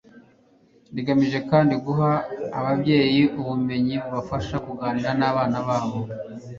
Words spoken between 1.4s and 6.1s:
kandi guha ababyeyi ubumenyi bubafaha kuganira n abana babo